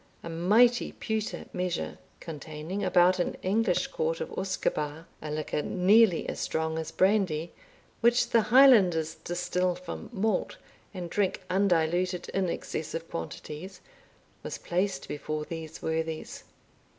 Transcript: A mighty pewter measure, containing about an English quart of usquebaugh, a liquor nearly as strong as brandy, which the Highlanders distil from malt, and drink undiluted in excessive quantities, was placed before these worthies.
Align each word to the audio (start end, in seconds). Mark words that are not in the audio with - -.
A 0.23 0.29
mighty 0.31 0.93
pewter 0.93 1.45
measure, 1.53 1.99
containing 2.19 2.83
about 2.83 3.19
an 3.19 3.37
English 3.43 3.85
quart 3.85 4.19
of 4.19 4.29
usquebaugh, 4.35 5.05
a 5.21 5.29
liquor 5.29 5.61
nearly 5.61 6.27
as 6.27 6.39
strong 6.39 6.79
as 6.79 6.89
brandy, 6.89 7.53
which 7.99 8.31
the 8.31 8.41
Highlanders 8.49 9.13
distil 9.23 9.75
from 9.75 10.09
malt, 10.11 10.57
and 10.91 11.07
drink 11.07 11.41
undiluted 11.51 12.29
in 12.29 12.49
excessive 12.49 13.11
quantities, 13.11 13.79
was 14.41 14.57
placed 14.57 15.07
before 15.07 15.45
these 15.45 15.83
worthies. 15.83 16.45